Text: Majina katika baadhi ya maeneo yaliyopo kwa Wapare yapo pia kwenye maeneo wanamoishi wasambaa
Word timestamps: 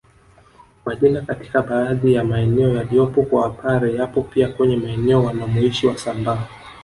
Majina 0.85 1.21
katika 1.21 1.61
baadhi 1.61 2.13
ya 2.13 2.23
maeneo 2.23 2.75
yaliyopo 2.75 3.21
kwa 3.23 3.41
Wapare 3.41 3.95
yapo 3.95 4.21
pia 4.21 4.47
kwenye 4.49 4.75
maeneo 4.77 5.23
wanamoishi 5.23 5.87
wasambaa 5.87 6.47